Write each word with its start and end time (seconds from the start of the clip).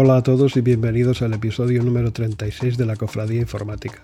Hola 0.00 0.18
a 0.18 0.22
todos 0.22 0.56
y 0.56 0.60
bienvenidos 0.60 1.22
al 1.22 1.34
episodio 1.34 1.82
número 1.82 2.12
36 2.12 2.78
de 2.78 2.86
la 2.86 2.94
Cofradía 2.94 3.40
Informática. 3.40 4.00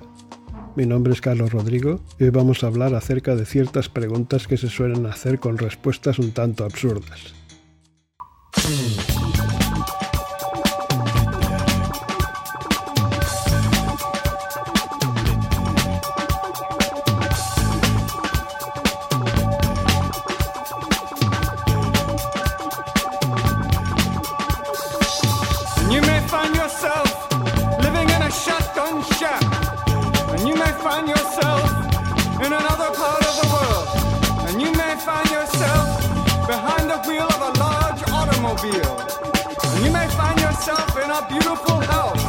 Mi 0.75 0.87
nombre 0.87 1.13
es 1.13 1.21
Carlos 1.21 1.53
Rodrigo 1.53 2.01
y 2.19 2.25
hoy 2.25 2.31
vamos 2.31 2.65
a 2.65 2.67
hablar 2.67 2.97
acerca 2.97 3.37
de 3.37 3.47
ciertas 3.47 3.89
preguntas 3.89 4.49
que 4.49 4.57
se 4.57 4.69
suelen 4.69 5.07
hacer 5.07 5.39
con 5.39 5.57
respuestas 5.57 6.19
un 6.19 6.33
tanto 6.33 6.65
absurdas. 6.65 7.33
May 34.95 35.01
find 35.01 35.30
yourself 35.30 36.47
behind 36.47 36.89
the 36.89 36.98
wheel 37.09 37.27
of 37.27 37.41
a 37.41 37.59
large 37.59 38.02
automobile. 38.11 38.95
And 39.75 39.85
you 39.85 39.91
may 39.91 40.07
find 40.09 40.39
yourself 40.41 40.89
in 41.02 41.11
a 41.11 41.27
beautiful 41.29 41.80
house 41.93 42.25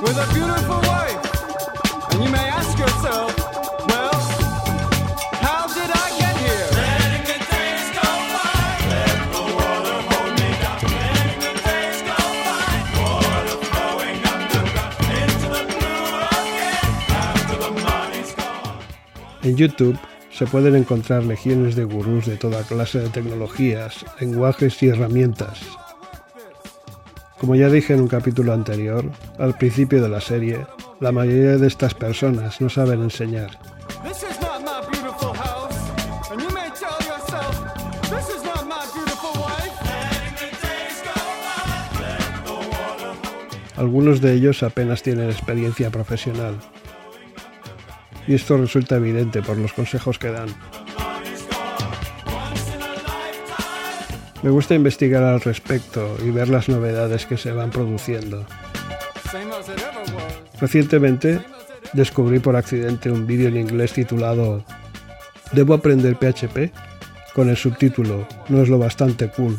with 0.00 0.16
a 0.16 0.26
beautiful 0.32 0.80
wife. 0.88 1.20
And 2.12 2.24
you 2.24 2.30
may 2.30 2.48
ask 2.48 2.78
yourself, 2.78 3.36
well, 3.88 4.18
how 5.44 5.66
did 5.66 5.90
I 6.04 6.06
get 6.20 6.34
here? 6.46 6.68
Letting 6.80 7.24
the 7.30 7.38
days 7.52 7.86
go 8.00 8.08
by. 8.34 8.62
Let 8.88 9.18
the 9.34 9.42
water 9.58 9.98
hold 10.08 10.32
me 10.40 10.50
down. 10.64 10.80
Letting 10.96 11.40
the 11.44 11.54
days 11.68 11.98
go 12.10 12.20
by. 12.48 12.68
Water 13.04 13.58
flowing 13.68 14.18
underground 14.32 14.96
into 15.20 15.46
the 15.56 15.62
blue 15.76 16.08
again. 16.40 16.88
After 17.20 17.56
the 17.64 17.70
money's 17.84 18.32
gone. 18.32 18.80
En 19.42 19.56
YouTube 19.56 19.98
se 20.38 20.46
pueden 20.46 20.76
encontrar 20.76 21.24
legiones 21.24 21.74
de 21.74 21.82
gurús 21.82 22.24
de 22.26 22.36
toda 22.36 22.62
clase 22.62 23.00
de 23.00 23.08
tecnologías, 23.08 24.04
lenguajes 24.20 24.80
y 24.84 24.86
herramientas. 24.86 25.58
Como 27.40 27.56
ya 27.56 27.68
dije 27.68 27.94
en 27.94 28.02
un 28.02 28.06
capítulo 28.06 28.52
anterior, 28.52 29.10
al 29.36 29.58
principio 29.58 30.00
de 30.00 30.08
la 30.08 30.20
serie, 30.20 30.64
la 31.00 31.10
mayoría 31.10 31.58
de 31.58 31.66
estas 31.66 31.92
personas 31.92 32.60
no 32.60 32.68
saben 32.68 33.02
enseñar. 33.02 33.58
Algunos 43.76 44.20
de 44.20 44.34
ellos 44.34 44.62
apenas 44.62 45.02
tienen 45.02 45.30
experiencia 45.30 45.90
profesional. 45.90 46.54
Y 48.28 48.34
esto 48.34 48.58
resulta 48.58 48.96
evidente 48.96 49.42
por 49.42 49.56
los 49.56 49.72
consejos 49.72 50.18
que 50.18 50.30
dan. 50.30 50.48
Me 54.42 54.50
gusta 54.50 54.74
investigar 54.74 55.24
al 55.24 55.40
respecto 55.40 56.16
y 56.24 56.30
ver 56.30 56.48
las 56.48 56.68
novedades 56.68 57.26
que 57.26 57.36
se 57.36 57.50
van 57.50 57.70
produciendo. 57.70 58.44
Recientemente 60.60 61.40
descubrí 61.92 62.38
por 62.38 62.54
accidente 62.54 63.10
un 63.10 63.26
vídeo 63.26 63.48
en 63.48 63.56
inglés 63.56 63.94
titulado 63.94 64.62
¿Debo 65.52 65.74
aprender 65.74 66.16
PHP? 66.16 66.70
con 67.34 67.48
el 67.48 67.56
subtítulo 67.56 68.26
No 68.48 68.62
es 68.62 68.68
lo 68.68 68.78
bastante 68.78 69.28
cool 69.28 69.56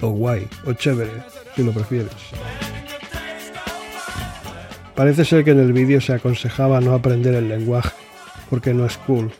o 0.00 0.08
guay 0.10 0.46
o 0.66 0.72
chévere 0.72 1.22
si 1.54 1.62
lo 1.62 1.72
prefieres. 1.72 2.12
Parece 4.94 5.24
ser 5.24 5.44
que 5.44 5.50
en 5.50 5.60
el 5.60 5.72
vídeo 5.72 6.00
se 6.00 6.12
aconsejaba 6.12 6.80
no 6.80 6.94
aprender 6.94 7.34
el 7.34 7.48
lenguaje 7.48 7.94
porque 8.48 8.72
no 8.72 8.86
es 8.86 8.96
cool. 8.98 9.32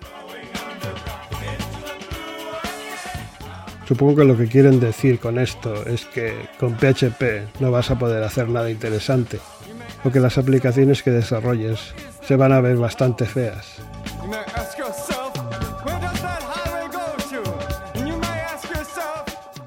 Supongo 3.86 4.16
que 4.16 4.24
lo 4.24 4.36
que 4.36 4.48
quieren 4.48 4.80
decir 4.80 5.20
con 5.20 5.38
esto 5.38 5.86
es 5.86 6.06
que 6.06 6.48
con 6.58 6.76
PHP 6.76 7.60
no 7.60 7.70
vas 7.70 7.90
a 7.90 7.98
poder 7.98 8.24
hacer 8.24 8.48
nada 8.48 8.70
interesante, 8.70 9.38
o 10.02 10.10
que 10.10 10.20
las 10.20 10.38
aplicaciones 10.38 11.02
que 11.02 11.10
desarrolles 11.10 11.94
se 12.26 12.36
van 12.36 12.52
a 12.52 12.60
ver 12.60 12.76
bastante 12.76 13.26
feas. 13.26 13.76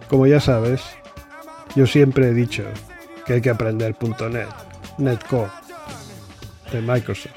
Como 0.10 0.26
ya 0.26 0.40
sabes, 0.40 0.82
yo 1.76 1.86
siempre 1.86 2.30
he 2.30 2.34
dicho 2.34 2.64
que 3.26 3.34
hay 3.34 3.42
que 3.42 3.52
aprender 3.52 3.96
.NET, 4.02 4.48
Netcore, 4.98 5.52
de 6.72 6.82
Microsoft. 6.82 7.34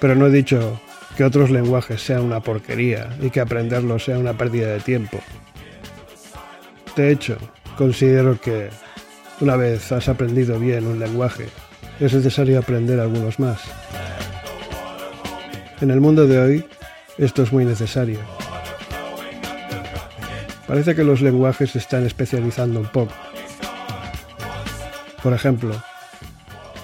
Pero 0.00 0.14
no 0.14 0.26
he 0.26 0.30
dicho 0.30 0.80
que 1.16 1.24
otros 1.24 1.50
lenguajes 1.50 2.00
sean 2.00 2.22
una 2.22 2.40
porquería 2.40 3.08
y 3.20 3.30
que 3.30 3.40
aprenderlos 3.40 4.04
sea 4.04 4.18
una 4.18 4.34
pérdida 4.34 4.68
de 4.68 4.80
tiempo. 4.80 5.18
De 6.94 7.10
hecho, 7.10 7.36
considero 7.76 8.40
que 8.40 8.70
una 9.40 9.56
vez 9.56 9.90
has 9.92 10.08
aprendido 10.08 10.58
bien 10.58 10.86
un 10.86 10.98
lenguaje, 10.98 11.46
es 12.00 12.14
necesario 12.14 12.58
aprender 12.58 13.00
algunos 13.00 13.38
más. 13.38 13.60
En 15.80 15.90
el 15.90 16.00
mundo 16.00 16.26
de 16.26 16.38
hoy, 16.38 16.64
esto 17.18 17.42
es 17.42 17.52
muy 17.52 17.64
necesario. 17.64 18.18
Parece 20.66 20.94
que 20.94 21.02
los 21.02 21.20
lenguajes 21.20 21.70
se 21.70 21.78
están 21.78 22.04
especializando 22.04 22.80
un 22.80 22.86
poco. 22.86 23.12
Por 25.28 25.34
ejemplo, 25.34 25.74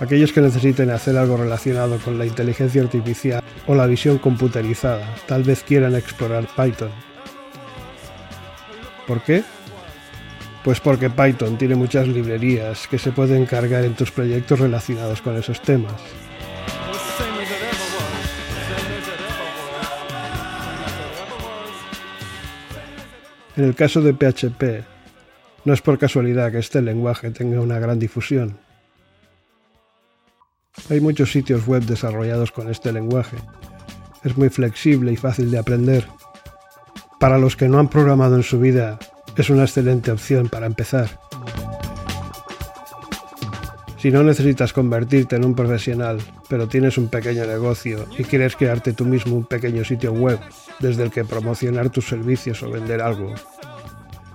aquellos 0.00 0.30
que 0.30 0.42
necesiten 0.42 0.90
hacer 0.90 1.16
algo 1.16 1.38
relacionado 1.38 1.96
con 1.96 2.18
la 2.18 2.26
inteligencia 2.26 2.82
artificial 2.82 3.42
o 3.66 3.74
la 3.74 3.86
visión 3.86 4.18
computerizada 4.18 5.14
tal 5.26 5.44
vez 5.44 5.62
quieran 5.62 5.94
explorar 5.94 6.46
Python. 6.54 6.90
¿Por 9.06 9.22
qué? 9.22 9.42
Pues 10.62 10.78
porque 10.78 11.08
Python 11.08 11.56
tiene 11.56 11.74
muchas 11.74 12.06
librerías 12.06 12.86
que 12.86 12.98
se 12.98 13.12
pueden 13.12 13.46
cargar 13.46 13.82
en 13.82 13.94
tus 13.94 14.10
proyectos 14.10 14.60
relacionados 14.60 15.22
con 15.22 15.38
esos 15.38 15.62
temas. 15.62 15.94
En 23.56 23.64
el 23.64 23.74
caso 23.74 24.02
de 24.02 24.12
PHP, 24.12 24.93
no 25.64 25.72
es 25.72 25.80
por 25.80 25.98
casualidad 25.98 26.52
que 26.52 26.58
este 26.58 26.82
lenguaje 26.82 27.30
tenga 27.30 27.60
una 27.60 27.78
gran 27.78 27.98
difusión. 27.98 28.58
Hay 30.90 31.00
muchos 31.00 31.32
sitios 31.32 31.66
web 31.66 31.82
desarrollados 31.84 32.52
con 32.52 32.68
este 32.68 32.92
lenguaje. 32.92 33.36
Es 34.22 34.36
muy 34.36 34.50
flexible 34.50 35.12
y 35.12 35.16
fácil 35.16 35.50
de 35.50 35.58
aprender. 35.58 36.06
Para 37.18 37.38
los 37.38 37.56
que 37.56 37.68
no 37.68 37.78
han 37.78 37.88
programado 37.88 38.36
en 38.36 38.42
su 38.42 38.60
vida, 38.60 38.98
es 39.36 39.48
una 39.50 39.62
excelente 39.62 40.10
opción 40.10 40.48
para 40.48 40.66
empezar. 40.66 41.18
Si 43.98 44.10
no 44.10 44.22
necesitas 44.22 44.74
convertirte 44.74 45.36
en 45.36 45.46
un 45.46 45.54
profesional, 45.54 46.18
pero 46.50 46.68
tienes 46.68 46.98
un 46.98 47.08
pequeño 47.08 47.46
negocio 47.46 48.04
y 48.18 48.24
quieres 48.24 48.54
crearte 48.54 48.92
tú 48.92 49.06
mismo 49.06 49.34
un 49.34 49.46
pequeño 49.46 49.82
sitio 49.82 50.12
web 50.12 50.38
desde 50.78 51.04
el 51.04 51.10
que 51.10 51.24
promocionar 51.24 51.88
tus 51.88 52.06
servicios 52.06 52.62
o 52.62 52.70
vender 52.70 53.00
algo, 53.00 53.32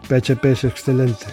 PHP 0.10 0.46
es 0.46 0.64
excelente. 0.64 1.28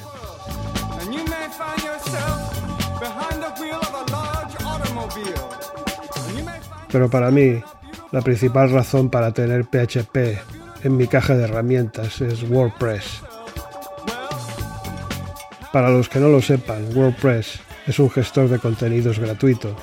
Pero 6.93 7.08
para 7.08 7.31
mí, 7.31 7.62
la 8.12 8.20
principal 8.20 8.70
razón 8.70 9.08
para 9.08 9.32
tener 9.32 9.64
PHP 9.64 10.84
en 10.84 10.96
mi 10.96 11.06
caja 11.06 11.34
de 11.34 11.44
herramientas 11.44 12.20
es 12.20 12.43
WordPress. 12.43 13.23
Para 15.73 15.88
los 15.88 16.11
que 16.11 16.20
no 16.20 16.28
lo 16.28 16.43
sepan, 16.43 16.94
WordPress 16.94 17.61
es 17.87 17.99
un 17.99 18.11
gestor 18.11 18.50
de 18.50 18.58
contenidos 18.58 19.19
gratuito. 19.19 19.75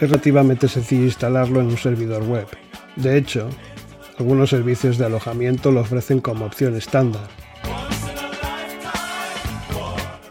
Es 0.00 0.10
relativamente 0.10 0.66
sencillo 0.66 1.04
instalarlo 1.04 1.60
en 1.60 1.66
un 1.66 1.78
servidor 1.78 2.24
web. 2.24 2.48
De 2.96 3.16
hecho, 3.16 3.48
algunos 4.18 4.50
servicios 4.50 4.98
de 4.98 5.06
alojamiento 5.06 5.70
lo 5.70 5.80
ofrecen 5.80 6.20
como 6.20 6.46
opción 6.46 6.76
estándar. 6.76 7.28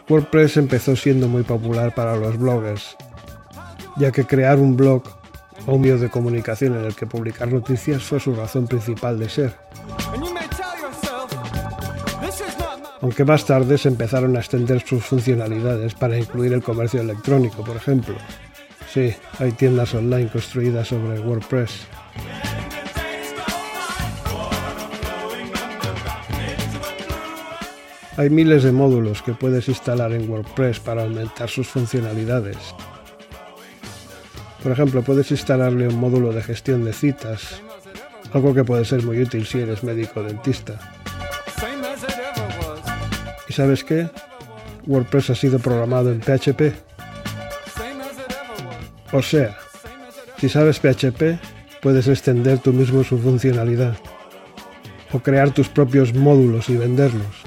WordPress 0.08 0.58
empezó 0.58 0.96
siendo 0.96 1.28
muy 1.28 1.44
popular 1.44 1.94
para 1.96 2.16
los 2.16 2.38
bloggers, 2.38 2.96
ya 3.98 4.12
que 4.12 4.26
crear 4.26 4.60
un 4.60 4.78
blog 4.78 5.04
o 5.66 5.74
un 5.76 5.82
medio 5.82 5.98
de 5.98 6.10
comunicación 6.10 6.76
en 6.76 6.86
el 6.86 6.96
que 6.96 7.08
publicar 7.08 7.52
noticias 7.52 8.04
fue 8.04 8.20
su 8.20 8.36
razón 8.36 8.68
principal 8.68 9.18
de 9.18 9.30
ser. 9.30 9.56
Aunque 13.02 13.26
más 13.26 13.46
tarde 13.46 13.78
se 13.78 13.88
empezaron 13.88 14.36
a 14.36 14.40
extender 14.40 14.82
sus 14.82 15.04
funcionalidades 15.04 15.94
para 15.94 16.18
incluir 16.18 16.54
el 16.54 16.64
comercio 16.64 17.02
electrónico, 17.02 17.64
por 17.64 17.76
ejemplo. 17.76 18.16
Sí, 18.92 19.14
hay 19.40 19.52
tiendas 19.52 19.94
online 19.94 20.30
construidas 20.30 20.88
sobre 20.88 21.20
WordPress. 21.20 21.88
Hay 28.18 28.30
miles 28.30 28.64
de 28.64 28.72
módulos 28.72 29.22
que 29.22 29.34
puedes 29.34 29.68
instalar 29.68 30.14
en 30.14 30.30
WordPress 30.30 30.80
para 30.80 31.04
aumentar 31.04 31.50
sus 31.50 31.68
funcionalidades. 31.68 32.58
Por 34.64 34.72
ejemplo, 34.72 35.04
puedes 35.04 35.32
instalarle 35.32 35.90
un 35.90 36.00
módulo 36.00 36.32
de 36.32 36.42
gestión 36.42 36.86
de 36.86 36.94
citas, 36.94 37.62
algo 38.34 38.54
que 38.54 38.64
puede 38.64 38.86
ser 38.86 39.04
muy 39.04 39.22
útil 39.22 39.46
si 39.46 39.60
eres 39.60 39.84
médico 39.84 40.24
dentista. 40.24 40.80
¿Y 43.50 43.54
sabes 43.54 43.84
qué? 43.84 44.10
WordPress 44.88 45.32
ha 45.32 45.36
sido 45.36 45.60
programado 45.60 46.12
en 46.12 46.22
PHP. 46.22 46.74
O 49.12 49.22
sea, 49.22 49.58
si 50.38 50.48
sabes 50.48 50.80
PHP, 50.80 51.38
puedes 51.82 52.08
extender 52.08 52.60
tú 52.60 52.72
mismo 52.72 53.04
su 53.04 53.20
funcionalidad. 53.20 53.98
O 55.12 55.20
crear 55.20 55.52
tus 55.52 55.68
propios 55.70 56.14
módulos 56.14 56.70
y 56.70 56.78
venderlos. 56.78 57.45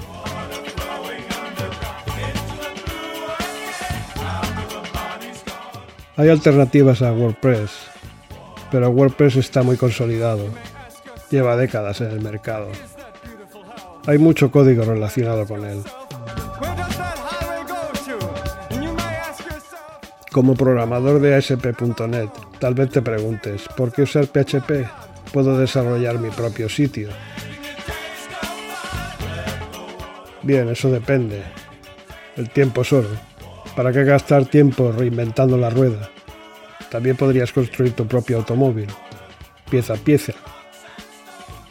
Hay 6.19 6.27
alternativas 6.27 7.01
a 7.01 7.13
WordPress, 7.13 7.71
pero 8.69 8.89
WordPress 8.89 9.37
está 9.37 9.63
muy 9.63 9.77
consolidado. 9.77 10.47
Lleva 11.31 11.55
décadas 11.55 12.01
en 12.01 12.11
el 12.11 12.19
mercado. 12.19 12.67
Hay 14.05 14.17
mucho 14.17 14.51
código 14.51 14.83
relacionado 14.83 15.45
con 15.45 15.63
él. 15.63 15.81
Como 20.29 20.55
programador 20.55 21.21
de 21.21 21.35
ASP.NET, 21.35 22.29
tal 22.59 22.73
vez 22.73 22.89
te 22.89 23.01
preguntes, 23.01 23.61
¿por 23.77 23.93
qué 23.93 24.01
usar 24.01 24.25
PHP? 24.25 25.31
Puedo 25.31 25.57
desarrollar 25.57 26.19
mi 26.19 26.31
propio 26.31 26.67
sitio. 26.67 27.11
Bien, 30.41 30.67
eso 30.67 30.91
depende. 30.91 31.43
El 32.35 32.49
tiempo 32.49 32.81
es 32.81 32.91
oro. 32.91 33.28
¿Para 33.79 33.93
qué 33.93 34.03
gastar 34.03 34.43
tiempo 34.43 34.91
reinventando 34.91 35.57
la 35.57 35.69
rueda? 35.69 36.09
También 36.91 37.15
podrías 37.15 37.53
construir 37.53 37.93
tu 37.93 38.05
propio 38.05 38.35
automóvil, 38.35 38.89
pieza 39.71 39.93
a 39.93 39.95
pieza, 39.95 40.33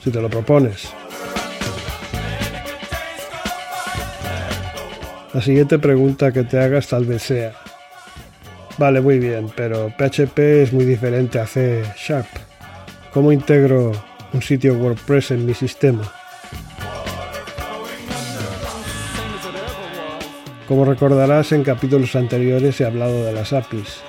si 0.02 0.10
te 0.10 0.18
lo 0.18 0.30
propones. 0.30 0.88
La 5.34 5.42
siguiente 5.42 5.78
pregunta 5.78 6.32
que 6.32 6.44
te 6.44 6.58
hagas 6.58 6.88
tal 6.88 7.04
vez 7.04 7.24
sea, 7.24 7.52
Vale, 8.78 9.02
muy 9.02 9.18
bien, 9.18 9.50
pero 9.54 9.92
PHP 9.94 10.38
es 10.62 10.72
muy 10.72 10.86
diferente 10.86 11.38
a 11.38 11.46
C 11.46 11.82
Sharp. 11.94 12.28
¿Cómo 13.12 13.32
integro 13.32 13.92
un 14.32 14.40
sitio 14.40 14.72
WordPress 14.78 15.32
en 15.32 15.44
mi 15.44 15.52
sistema? 15.52 16.10
Como 20.68 20.84
recordarás, 20.84 21.52
en 21.52 21.64
capítulos 21.64 22.14
anteriores 22.14 22.78
he 22.78 22.84
hablado 22.84 23.24
de 23.24 23.32
las 23.32 23.54
APIs. 23.54 24.02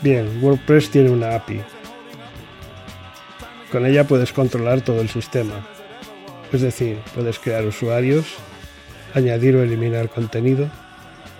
Bien, 0.00 0.42
WordPress 0.42 0.90
tiene 0.90 1.10
una 1.10 1.34
API. 1.34 1.60
Con 3.70 3.84
ella 3.84 4.06
puedes 4.06 4.32
controlar 4.32 4.80
todo 4.80 5.02
el 5.02 5.10
sistema. 5.10 5.66
Es 6.50 6.62
decir, 6.62 6.98
puedes 7.14 7.38
crear 7.38 7.66
usuarios, 7.66 8.36
añadir 9.12 9.56
o 9.56 9.62
eliminar 9.62 10.08
contenido, 10.08 10.70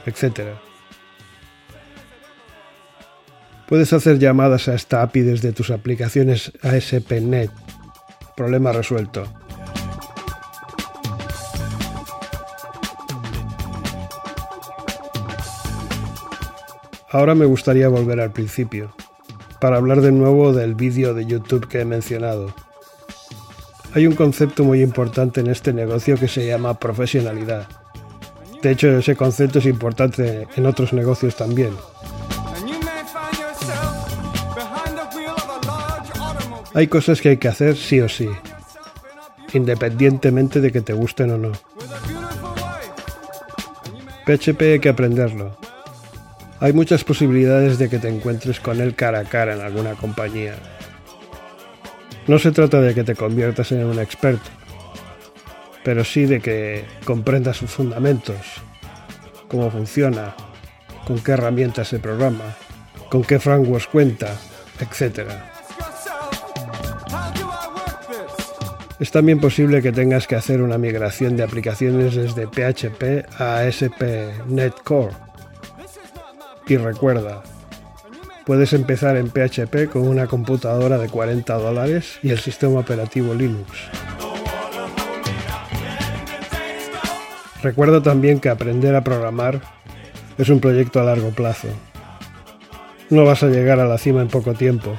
etc. 0.05 0.51
Puedes 3.67 3.95
hacer 3.95 4.19
llamadas 4.19 4.69
a 4.69 4.75
esta 4.75 5.03
API 5.03 5.23
desde 5.23 5.53
tus 5.53 5.71
aplicaciones 5.71 6.53
ASP.NET. 6.63 7.51
Problema 8.37 8.73
resuelto. 8.73 9.27
Ahora 17.13 17.35
me 17.35 17.45
gustaría 17.45 17.89
volver 17.89 18.21
al 18.21 18.33
principio, 18.33 18.95
para 19.61 19.77
hablar 19.77 20.01
de 20.01 20.13
nuevo 20.13 20.55
del 20.55 20.75
vídeo 20.75 21.13
de 21.13 21.27
YouTube 21.27 21.69
que 21.69 21.81
he 21.81 21.85
mencionado. 21.85 22.55
Hay 23.93 24.07
un 24.07 24.15
concepto 24.15 24.65
muy 24.65 24.81
importante 24.81 25.41
en 25.41 25.49
este 25.49 25.75
negocio 25.75 26.17
que 26.17 26.27
se 26.27 26.47
llama 26.47 26.79
profesionalidad. 26.79 27.69
De 28.63 28.71
hecho, 28.71 28.89
ese 28.89 29.15
concepto 29.15 29.59
es 29.59 29.67
importante 29.67 30.49
en 30.57 30.65
otros 30.65 30.95
negocios 30.95 31.37
también. 31.37 31.77
Hay 36.73 36.87
cosas 36.87 37.21
que 37.21 37.29
hay 37.29 37.37
que 37.37 37.49
hacer 37.49 37.77
sí 37.77 38.01
o 38.01 38.09
sí, 38.09 38.31
independientemente 39.53 40.63
de 40.63 40.73
que 40.73 40.81
te 40.81 40.95
gusten 40.95 41.33
o 41.33 41.37
no. 41.37 41.53
PHP 44.25 44.63
hay 44.63 44.81
que 44.81 44.89
aprenderlo. 44.89 45.62
Hay 46.63 46.73
muchas 46.73 47.03
posibilidades 47.03 47.77
de 47.77 47.89
que 47.89 47.99
te 47.99 48.09
encuentres 48.09 48.61
con 48.61 48.81
él 48.81 48.95
cara 48.95 49.19
a 49.19 49.25
cara 49.25 49.55
en 49.55 49.63
alguna 49.63 49.95
compañía. 49.95 50.55
No 52.29 52.39
se 52.39 52.53
trata 52.53 52.81
de 52.81 52.95
que 52.95 53.03
te 53.03 53.17
conviertas 53.17 53.73
en 53.73 53.85
un 53.85 53.99
experto, 53.99 54.49
pero 55.83 56.05
sí 56.05 56.25
de 56.25 56.39
que 56.39 56.85
comprendas 57.05 57.57
sus 57.57 57.73
fundamentos, 57.73 58.37
cómo 59.49 59.73
funciona, 59.73 60.37
con 61.05 61.19
qué 61.19 61.33
herramientas 61.33 61.89
se 61.89 61.99
programa, 61.99 62.55
con 63.11 63.25
qué 63.25 63.41
frameworks 63.41 63.89
cuenta, 63.89 64.29
etc. 64.79 65.33
Es 69.01 69.11
también 69.11 69.41
posible 69.41 69.83
que 69.83 69.91
tengas 69.91 70.29
que 70.29 70.37
hacer 70.37 70.63
una 70.63 70.79
migración 70.79 71.37
de 71.37 71.43
aplicaciones 71.43 72.15
desde 72.15 72.47
PHP 72.47 73.41
a 73.41 73.59
ASP.NET 73.59 74.75
Core. 74.85 75.32
Y 76.67 76.77
recuerda, 76.77 77.43
puedes 78.47 78.73
empezar 78.73 79.17
en 79.17 79.31
PHP 79.31 79.91
con 79.91 80.07
una 80.07 80.27
computadora 80.27 80.99
de 80.99 81.09
40 81.09 81.55
dólares 81.55 82.19
y 82.23 82.31
el 82.31 82.39
sistema 82.39 82.81
operativo 82.81 83.35
Linux. 83.35 83.71
Recuerda 87.63 88.03
también 88.03 88.41
que 88.41 88.49
aprender 88.49 88.95
a 88.97 89.05
programar 89.05 89.61
es 90.39 90.49
un 90.49 90.61
proyecto 90.61 91.01
a 91.01 91.05
largo 91.05 91.31
plazo. 91.31 91.69
No 93.11 93.25
vas 93.25 93.43
a 93.43 93.49
llegar 93.49 93.79
a 93.79 93.87
la 93.87 93.99
cima 93.99 94.23
en 94.23 94.29
poco 94.29 94.55
tiempo. 94.55 94.99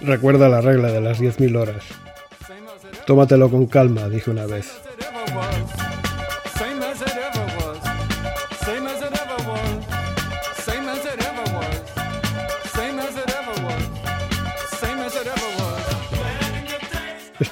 Recuerda 0.00 0.48
la 0.48 0.60
regla 0.60 0.92
de 0.92 1.00
las 1.00 1.20
10.000 1.20 1.56
horas. 1.56 1.84
Tómatelo 3.06 3.50
con 3.50 3.66
calma, 3.66 4.08
dije 4.08 4.30
una 4.30 4.46
vez. 4.46 4.72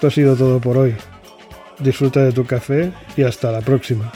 Esto 0.03 0.09
ha 0.09 0.11
sido 0.11 0.35
todo 0.35 0.59
por 0.59 0.77
hoy. 0.79 0.97
Disfruta 1.79 2.25
de 2.25 2.33
tu 2.33 2.45
café 2.45 2.91
y 3.17 3.23
hasta 3.23 3.53
la 3.53 3.61
próxima. 3.61 4.11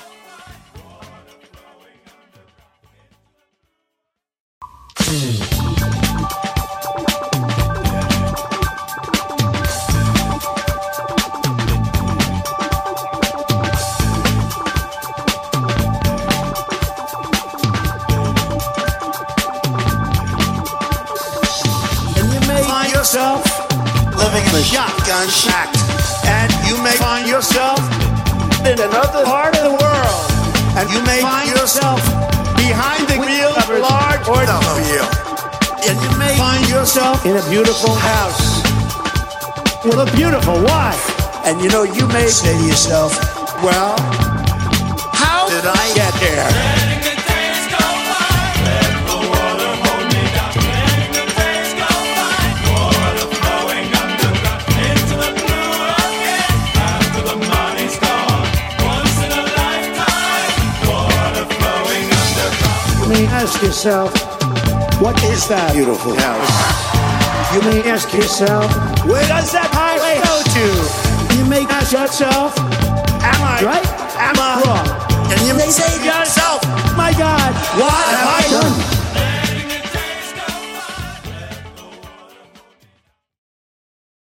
Shack. 25.31 25.71
And 26.27 26.53
you 26.67 26.77
may 26.83 26.97
find 26.97 27.27
yourself 27.27 27.79
in 28.67 28.79
another 28.79 29.25
part 29.25 29.57
of 29.57 29.63
the 29.63 29.77
world. 29.77 30.27
And 30.77 30.91
you 30.91 31.01
may 31.05 31.21
find 31.23 31.49
yourself 31.51 32.01
behind 32.57 33.09
the 33.09 33.19
wheel 33.19 33.53
of 33.55 33.67
a 33.71 33.79
large 33.79 34.23
automobile. 34.29 35.09
And 35.87 35.95
you 36.03 36.13
may 36.19 36.37
find 36.37 36.69
yourself 36.69 37.25
in 37.25 37.37
a 37.37 37.45
beautiful 37.49 37.95
house 37.95 38.63
with 39.85 39.99
a 40.03 40.11
beautiful 40.17 40.59
wife. 40.63 41.05
And 41.47 41.61
you 41.63 41.69
know, 41.71 41.85
you 41.85 42.07
may 42.09 42.27
say 42.27 42.57
to 42.59 42.65
yourself, 42.67 43.15
well, 43.63 43.97
how 45.15 45.49
did 45.49 45.65
I 45.65 45.96
yourself, 63.67 64.13
what 65.03 65.21
is 65.25 65.49
that 65.49 65.75
beautiful 65.75 66.15
house? 66.15 66.55
You 67.51 67.61
may 67.67 67.83
ask 67.91 68.13
yourself, 68.15 68.71
where 69.05 69.27
does 69.27 69.51
that 69.51 69.67
highway 69.75 70.23
go 70.23 70.39
to? 70.55 70.67
You 71.35 71.45
may 71.51 71.67
ask 71.67 71.91
yourself, 71.91 72.57
am 73.27 73.43
I 73.43 73.59
right? 73.67 73.87
Am 74.23 74.39
I 74.39 74.63
wrong? 74.63 74.87
And 75.33 75.41
you 75.43 75.55
may 75.59 75.71
say 75.75 75.99
to 75.99 76.05
yourself, 76.05 76.63
my 76.97 77.11
God, 77.19 77.51
what 77.75 77.91
have 77.91 78.29
I 78.39 78.43
done? 78.55 78.96